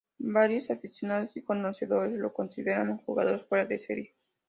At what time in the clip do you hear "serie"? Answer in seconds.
3.77-4.15